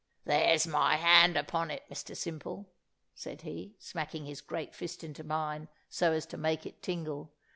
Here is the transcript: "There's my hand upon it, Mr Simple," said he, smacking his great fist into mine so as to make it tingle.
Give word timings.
"There's 0.25 0.65
my 0.65 0.95
hand 0.95 1.37
upon 1.37 1.69
it, 1.69 1.83
Mr 1.87 2.17
Simple," 2.17 2.65
said 3.13 3.43
he, 3.43 3.75
smacking 3.77 4.25
his 4.25 4.41
great 4.41 4.73
fist 4.73 5.03
into 5.03 5.23
mine 5.23 5.67
so 5.91 6.11
as 6.11 6.25
to 6.25 6.37
make 6.37 6.65
it 6.65 6.81
tingle. 6.81 7.31